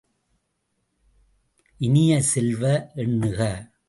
[1.79, 2.63] இனிய செல்வ,
[2.95, 3.39] எண்ணுக!